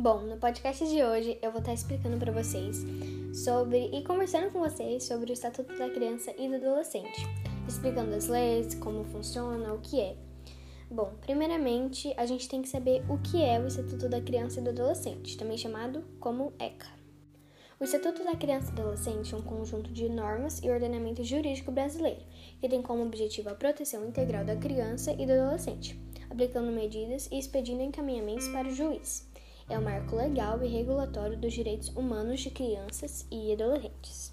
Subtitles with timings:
[0.00, 2.86] Bom, no podcast de hoje eu vou estar explicando para vocês
[3.34, 7.20] sobre e conversando com vocês sobre o Estatuto da Criança e do Adolescente,
[7.68, 10.16] explicando as leis, como funciona, o que é.
[10.90, 14.62] Bom, primeiramente a gente tem que saber o que é o Estatuto da Criança e
[14.62, 16.88] do Adolescente, também chamado como ECA.
[17.78, 22.22] O Estatuto da Criança e Adolescente é um conjunto de normas e ordenamento jurídico brasileiro
[22.58, 27.38] que tem como objetivo a proteção integral da criança e do adolescente, aplicando medidas e
[27.38, 29.28] expedindo encaminhamentos para o juiz
[29.70, 34.32] é o marco legal e regulatório dos direitos humanos de crianças e adolescentes.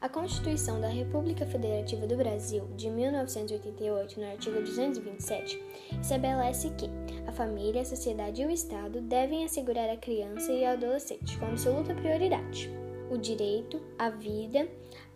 [0.00, 5.60] A Constituição da República Federativa do Brasil, de 1988, no artigo 227,
[6.00, 6.88] estabelece que
[7.26, 11.46] a família, a sociedade e o Estado devem assegurar a criança e ao adolescente com
[11.46, 12.70] absoluta prioridade
[13.10, 14.68] o direito à vida,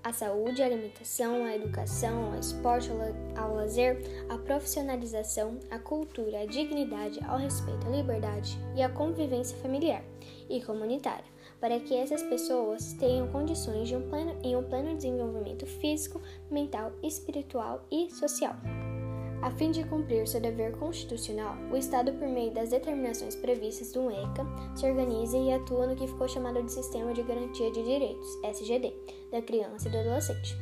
[0.03, 2.91] à saúde, à alimentação, à educação, ao esporte,
[3.37, 9.57] ao lazer, à profissionalização, à cultura, à dignidade, ao respeito, à liberdade e à convivência
[9.59, 10.03] familiar
[10.51, 11.25] e comunitária,
[11.61, 16.93] para que essas pessoas tenham condições de um pleno, em um pleno desenvolvimento físico, mental,
[17.03, 18.57] espiritual e social.
[19.43, 24.09] A fim de cumprir seu dever constitucional, o Estado, por meio das determinações previstas no
[24.09, 28.39] ECA, se organiza e atua no que ficou chamado de Sistema de Garantia de Direitos,
[28.45, 28.95] SGD,
[29.33, 30.57] da criança e do adolescente.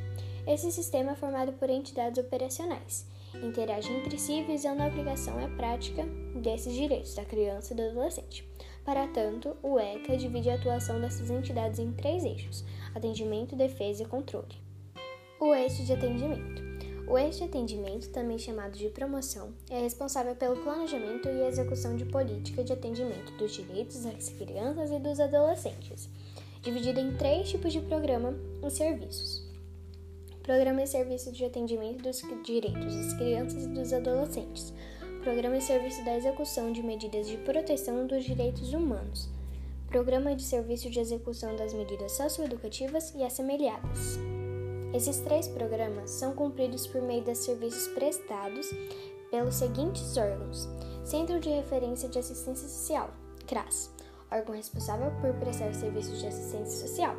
[0.47, 5.49] Esse sistema é formado por entidades operacionais, interagem entre si visando a aplicação e a
[5.49, 6.03] prática
[6.37, 8.49] desses direitos da criança e do adolescente.
[8.83, 12.65] Para tanto, o ECA divide a atuação dessas entidades em três eixos:
[12.95, 14.57] atendimento, defesa e controle.
[15.39, 16.70] O eixo de atendimento.
[17.11, 22.63] O eixo atendimento, também chamado de promoção, é responsável pelo planejamento e execução de política
[22.63, 26.09] de atendimento dos direitos das crianças e dos adolescentes,
[26.63, 28.33] dividido em três tipos de programa
[28.65, 29.45] e serviços.
[30.45, 34.73] Programa e serviço de atendimento dos direitos das crianças e dos adolescentes.
[35.25, 39.29] Programa e serviço da execução de medidas de proteção dos direitos humanos.
[39.89, 44.17] Programa de serviço de execução das medidas socioeducativas e assemelhadas.
[44.93, 48.69] Esses três programas são cumpridos por meio de serviços prestados
[49.31, 50.69] pelos seguintes órgãos:
[51.05, 53.11] Centro de Referência de Assistência Social,
[53.47, 53.91] CRAS,
[54.31, 57.15] órgão responsável por prestar serviços de assistência social.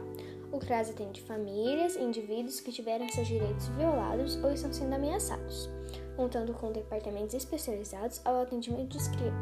[0.51, 5.69] O CRAS atende famílias e indivíduos que tiveram seus direitos violados ou estão sendo ameaçados,
[6.17, 8.97] contando com departamentos especializados ao atendimento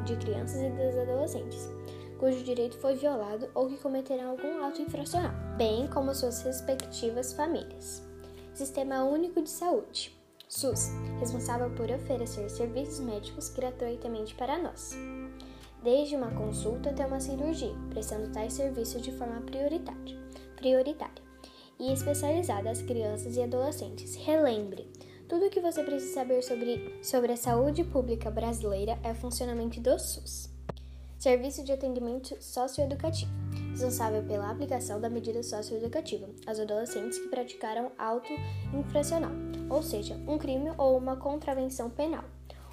[0.06, 1.68] de crianças e dos adolescentes,
[2.20, 8.09] cujo direito foi violado ou que cometeram algum ato infracional, bem como suas respectivas famílias.
[8.54, 10.18] Sistema Único de Saúde,
[10.48, 10.90] SUS,
[11.20, 14.98] responsável por oferecer serviços médicos gratuitamente para nós,
[15.84, 20.18] desde uma consulta até uma cirurgia, prestando tais serviços de forma prioritária,
[20.56, 21.24] prioritária
[21.80, 24.16] e especializada às crianças e adolescentes.
[24.16, 24.92] Relembre,
[25.30, 29.80] tudo o que você precisa saber sobre, sobre a saúde pública brasileira é o funcionamento
[29.80, 30.50] do SUS.
[31.18, 33.39] Serviço de Atendimento Socioeducativo
[33.80, 38.28] responsável pela aplicação da medida socioeducativa aos adolescentes que praticaram auto
[38.74, 39.32] infracional,
[39.70, 42.26] ou seja, um crime ou uma contravenção penal.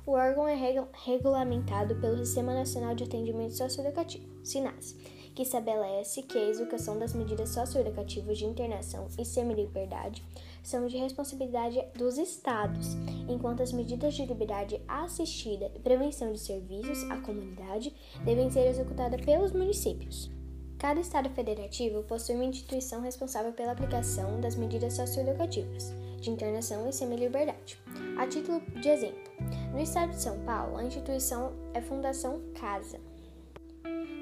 [0.05, 0.57] O órgão é
[1.05, 4.97] regulamentado pelo Sistema Nacional de Atendimento Socioeducativo, SINAS,
[5.33, 10.25] que estabelece que a execução das medidas socioeducativas de internação e semi-liberdade
[10.61, 12.97] são de responsabilidade dos estados,
[13.29, 17.95] enquanto as medidas de liberdade assistida e prevenção de serviços à comunidade
[18.25, 20.35] devem ser executadas pelos municípios.
[20.79, 26.93] Cada Estado federativo possui uma instituição responsável pela aplicação das medidas socioeducativas de internação e
[26.93, 27.79] semi-liberdade.
[28.19, 29.33] A título de exemplo,
[29.73, 33.01] no Estado de São Paulo, a instituição é Fundação Casa,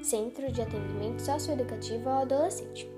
[0.02, 2.88] Centro de Atendimento Socioeducativo ao Adolescente,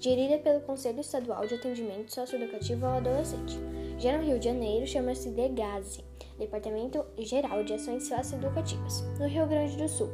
[0.00, 3.58] gerida pelo Conselho Estadual de Atendimento Socioeducativo ao Adolescente.
[3.98, 6.04] Já no Rio de Janeiro, chama-se DEGASE,
[6.38, 9.02] Departamento Geral de Ações Socioeducativas.
[9.18, 10.08] No Rio Grande do Sul,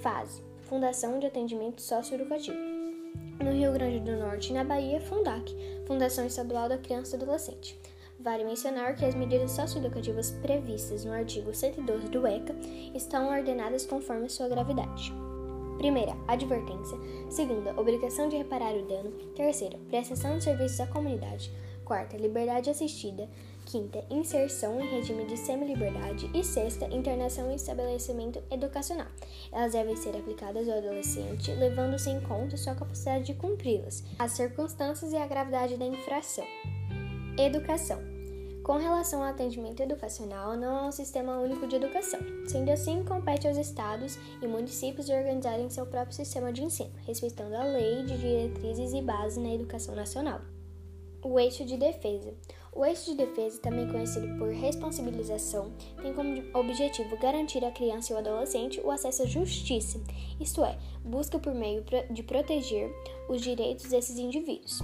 [0.00, 2.58] FASE, Fundação de Atendimento Socioeducativo.
[3.38, 5.54] No Rio Grande do Norte e na Bahia, Fundac,
[5.86, 7.78] Fundação Estadual da Criança e Adolescente.
[8.18, 12.56] Vale mencionar que as medidas socioeducativas previstas no artigo 112 do ECA
[12.96, 15.12] estão ordenadas conforme sua gravidade.
[15.78, 16.98] Primeira, advertência.
[17.30, 19.12] Segunda, obrigação de reparar o dano.
[19.36, 21.52] Terceira, prestação de serviços à comunidade.
[21.84, 23.28] Quarta, liberdade assistida.
[23.66, 26.30] Quinta, inserção em regime de semi-liberdade.
[26.32, 29.08] E sexta, internação em estabelecimento educacional.
[29.50, 35.12] Elas devem ser aplicadas ao adolescente, levando-se em conta sua capacidade de cumpri-las, as circunstâncias
[35.12, 36.46] e a gravidade da infração.
[37.36, 37.98] Educação.
[38.62, 42.20] Com relação ao atendimento educacional, não há um sistema único de educação.
[42.46, 47.64] Sendo assim, compete aos estados e municípios organizarem seu próprio sistema de ensino, respeitando a
[47.64, 50.40] lei de diretrizes e bases na educação nacional.
[51.22, 52.34] O eixo de defesa.
[52.72, 55.72] O eixo de defesa, também conhecido por responsabilização,
[56.02, 59.98] tem como objetivo garantir à criança e ao adolescente o acesso à justiça,
[60.38, 62.94] isto é, busca por meio de proteger
[63.30, 64.80] os direitos desses indivíduos.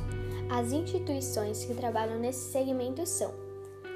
[0.50, 3.32] As instituições que trabalham nesse segmento são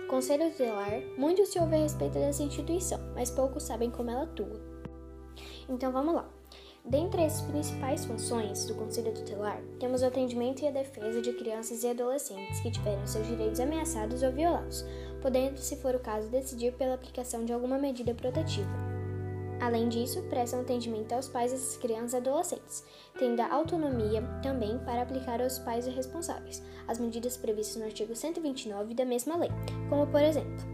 [0.09, 4.61] Conselho Tutelar, muito se ouve a respeito dessa instituição, mas poucos sabem como ela atua.
[5.69, 6.36] Então vamos lá.
[6.89, 11.83] Dentre as principais funções do Conselho Tutelar, temos o atendimento e a defesa de crianças
[11.83, 14.85] e adolescentes que tiveram seus direitos ameaçados ou violados,
[15.21, 18.71] podendo, se for o caso, decidir pela aplicação de alguma medida protetiva.
[19.61, 22.85] Além disso, prestam atendimento aos pais dessas crianças e adolescentes,
[23.19, 28.95] tendo a autonomia também para aplicar aos pais responsáveis as medidas previstas no artigo 129
[28.95, 29.51] da mesma lei,
[29.89, 30.65] como por exemplo,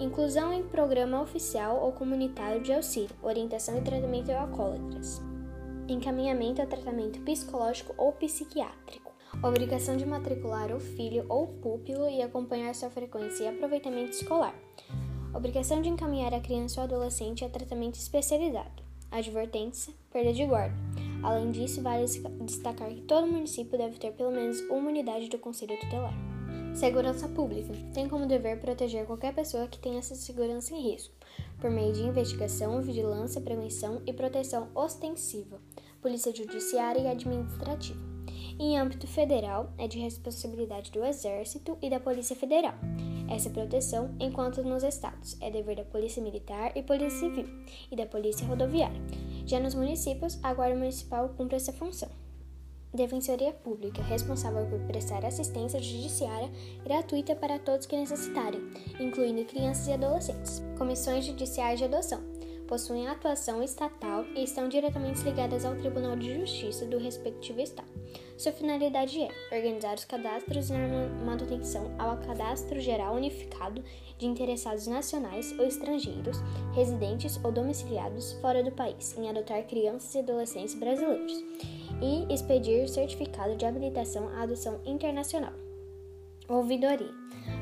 [0.00, 5.22] inclusão em programa oficial ou comunitário de auxílio, orientação e tratamento de alcoólatras
[5.88, 12.74] encaminhamento a tratamento psicológico ou psiquiátrico, obrigação de matricular o filho ou pupilo e acompanhar
[12.74, 14.54] sua frequência e aproveitamento escolar,
[15.34, 20.76] obrigação de encaminhar a criança ou adolescente a tratamento especializado, advertência, perda de guarda.
[21.22, 22.04] Além disso, vale
[22.42, 26.14] destacar que todo município deve ter pelo menos uma unidade do Conselho Tutelar.
[26.74, 27.72] Segurança Pública.
[27.94, 31.14] Tem como dever proteger qualquer pessoa que tenha essa segurança em risco,
[31.60, 35.60] por meio de investigação, vigilância, prevenção e proteção ostensiva,
[36.04, 37.98] polícia judiciária e administrativa.
[38.60, 42.74] Em âmbito federal, é de responsabilidade do Exército e da Polícia Federal.
[43.26, 47.46] Essa proteção, enquanto nos estados, é dever da Polícia Militar e Polícia Civil
[47.90, 49.00] e da Polícia Rodoviária.
[49.46, 52.10] Já nos municípios, a Guarda Municipal cumpre essa função.
[52.92, 56.50] Defensoria Pública, responsável por prestar assistência judiciária
[56.84, 58.60] gratuita para todos que necessitarem,
[59.00, 60.62] incluindo crianças e adolescentes.
[60.76, 62.33] Comissões Judiciais de Adoção
[62.66, 67.88] possuem atuação estatal e estão diretamente ligadas ao Tribunal de Justiça do respectivo Estado.
[68.36, 70.74] Sua finalidade é organizar os cadastros e
[71.24, 73.82] manutenção ao Cadastro Geral Unificado
[74.18, 76.38] de interessados nacionais ou estrangeiros,
[76.74, 81.44] residentes ou domiciliados fora do país, em adotar crianças e adolescentes brasileiros
[82.02, 85.52] e expedir certificado de habilitação à adoção internacional.
[86.48, 87.12] Ouvidoria.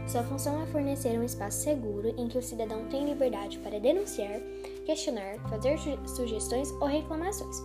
[0.07, 4.41] Sua função é fornecer um espaço seguro em que o cidadão tem liberdade para denunciar,
[4.83, 7.57] questionar, fazer sugestões ou reclamações,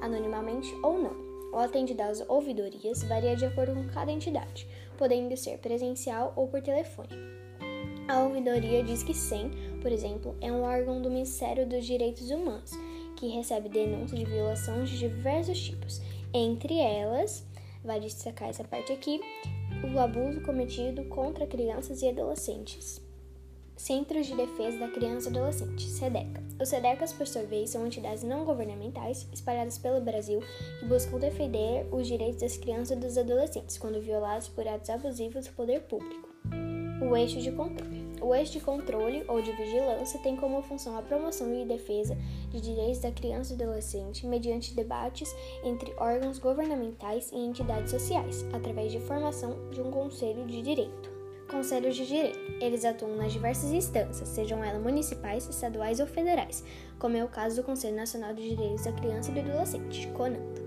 [0.00, 1.26] anonimamente ou não.
[1.52, 4.68] O atendido às ouvidorias varia de acordo com cada entidade,
[4.98, 7.08] podendo ser presencial ou por telefone.
[8.08, 9.50] A ouvidoria diz que SEM,
[9.80, 12.72] por exemplo, é um órgão do Ministério dos Direitos Humanos
[13.16, 16.02] que recebe denúncias de violações de diversos tipos
[16.38, 17.46] entre elas,
[17.82, 19.20] vai destacar essa parte aqui,
[19.82, 23.00] o abuso cometido contra crianças e adolescentes.
[23.76, 26.42] Centros de Defesa da Criança e Adolescente, SEDECA.
[26.58, 30.40] Os SEDECAs, por sua vez, são entidades não governamentais espalhadas pelo Brasil
[30.80, 35.46] que buscam defender os direitos das crianças e dos adolescentes quando violados por atos abusivos
[35.46, 36.26] do poder público.
[37.02, 38.06] O eixo de controle.
[38.22, 42.16] O eixo de controle ou de vigilância tem como função a promoção e defesa
[42.50, 45.32] de direitos da criança e adolescente mediante debates
[45.62, 51.15] entre órgãos governamentais e entidades sociais, através de formação de um conselho de direito.
[51.48, 52.38] Conselhos de Direito.
[52.60, 56.64] Eles atuam nas diversas instâncias, sejam elas municipais, estaduais ou federais,
[56.98, 60.66] como é o caso do Conselho Nacional de Direitos da Criança e do Adolescente, CONANTA.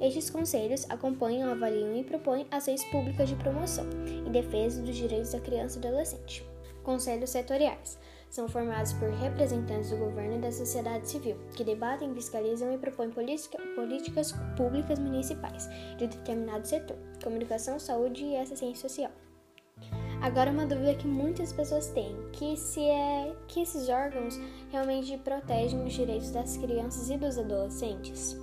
[0.00, 3.84] Estes conselhos acompanham, avaliam e propõem ações públicas de promoção
[4.26, 6.46] e defesa dos direitos da criança e do adolescente.
[6.82, 7.98] Conselhos setoriais
[8.30, 13.10] são formados por representantes do governo e da sociedade civil, que debatem, fiscalizam e propõem
[13.10, 19.27] políticas públicas municipais de determinado setor, comunicação, saúde e assistência social.
[20.20, 24.38] Agora uma dúvida que muitas pessoas têm, que se é que esses órgãos
[24.70, 28.36] realmente protegem os direitos das crianças e dos adolescentes.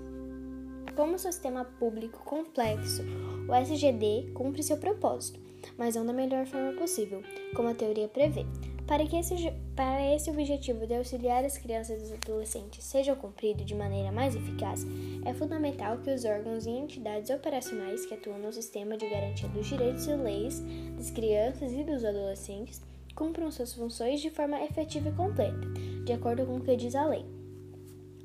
[0.96, 3.04] Como sistema público complexo,
[3.50, 5.38] o SGD cumpre seu propósito,
[5.78, 7.22] mas não da melhor forma possível,
[7.54, 8.46] como a teoria prevê.
[8.88, 9.36] Para que esse,
[9.76, 14.34] para esse objetivo de auxiliar as crianças e os adolescentes seja cumprido de maneira mais
[14.34, 14.86] eficaz,
[15.26, 19.68] é fundamental que os órgãos e entidades operacionais que atuam no sistema de garantia dos
[19.68, 20.64] direitos e leis
[20.96, 22.82] das crianças e dos adolescentes
[23.14, 25.68] cumpram suas funções de forma efetiva e completa,
[26.06, 27.26] de acordo com o que diz a lei.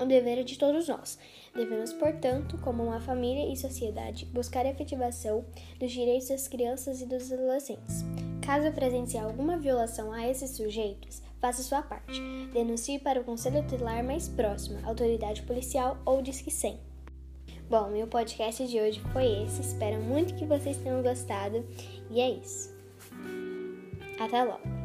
[0.00, 1.18] O dever é de todos nós.
[1.54, 5.44] Devemos, portanto, como uma família e sociedade, buscar a efetivação
[5.78, 8.02] dos direitos das crianças e dos adolescentes.
[8.50, 12.20] Caso presencie alguma violação a esses sujeitos, faça sua parte.
[12.52, 16.76] Denuncie para o conselho tutelar mais próximo, autoridade policial ou Disque 100.
[17.70, 19.60] Bom, meu podcast de hoje foi esse.
[19.60, 21.64] Espero muito que vocês tenham gostado.
[22.10, 22.74] E é isso.
[24.18, 24.79] Até logo!